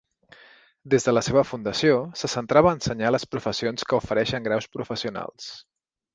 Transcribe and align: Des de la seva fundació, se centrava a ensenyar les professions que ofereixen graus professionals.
Des 0.93 1.03
de 1.07 1.11
la 1.13 1.21
seva 1.27 1.43
fundació, 1.49 1.97
se 2.21 2.31
centrava 2.33 2.73
a 2.73 2.79
ensenyar 2.79 3.13
les 3.13 3.27
professions 3.35 3.87
que 3.93 4.01
ofereixen 4.01 4.49
graus 4.51 4.69
professionals. 4.79 5.55